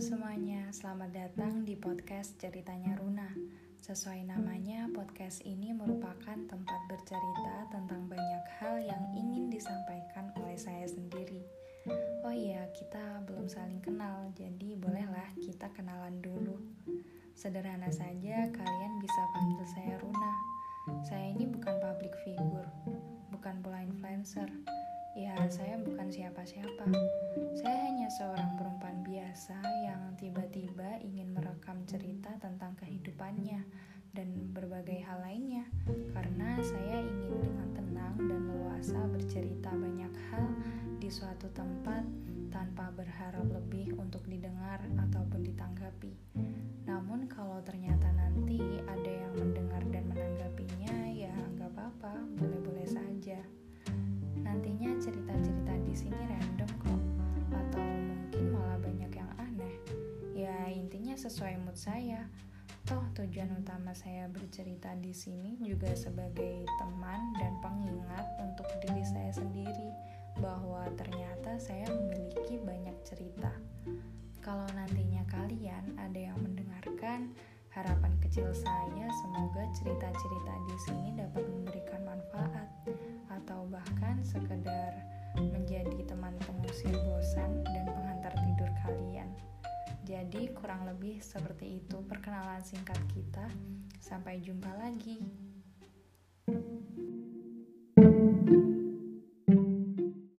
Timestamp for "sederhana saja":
17.36-18.48